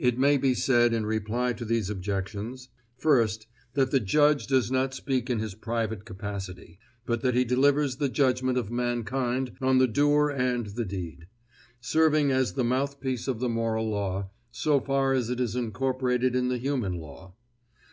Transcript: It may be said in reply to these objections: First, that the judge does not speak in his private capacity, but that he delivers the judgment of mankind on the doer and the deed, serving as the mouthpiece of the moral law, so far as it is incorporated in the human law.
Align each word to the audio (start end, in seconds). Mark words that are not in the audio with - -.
It 0.00 0.18
may 0.18 0.38
be 0.38 0.54
said 0.54 0.92
in 0.92 1.06
reply 1.06 1.52
to 1.52 1.64
these 1.64 1.88
objections: 1.88 2.68
First, 2.98 3.46
that 3.74 3.92
the 3.92 4.00
judge 4.00 4.48
does 4.48 4.72
not 4.72 4.92
speak 4.92 5.30
in 5.30 5.38
his 5.38 5.54
private 5.54 6.04
capacity, 6.04 6.80
but 7.06 7.20
that 7.20 7.36
he 7.36 7.44
delivers 7.44 7.98
the 7.98 8.08
judgment 8.08 8.58
of 8.58 8.72
mankind 8.72 9.52
on 9.60 9.78
the 9.78 9.86
doer 9.86 10.30
and 10.30 10.66
the 10.66 10.84
deed, 10.84 11.28
serving 11.80 12.32
as 12.32 12.54
the 12.54 12.64
mouthpiece 12.64 13.28
of 13.28 13.38
the 13.38 13.48
moral 13.48 13.88
law, 13.88 14.30
so 14.50 14.80
far 14.80 15.12
as 15.12 15.30
it 15.30 15.38
is 15.38 15.54
incorporated 15.54 16.34
in 16.34 16.48
the 16.48 16.58
human 16.58 16.94
law. 16.94 17.32